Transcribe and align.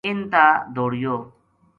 اِنھ 0.07 0.23
تا 0.31 0.45
دوڑیو 0.75 1.15